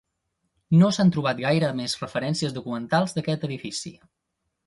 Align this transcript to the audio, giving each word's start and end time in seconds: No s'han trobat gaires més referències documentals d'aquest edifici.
No 0.77 0.87
s'han 0.95 1.11
trobat 1.17 1.41
gaires 1.43 1.75
més 1.81 1.93
referències 2.05 2.57
documentals 2.57 3.15
d'aquest 3.19 3.49
edifici. 3.51 3.93